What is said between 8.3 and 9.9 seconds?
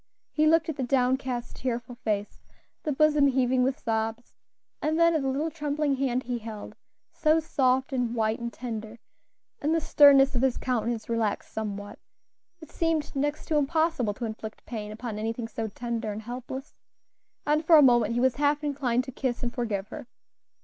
and tender, and the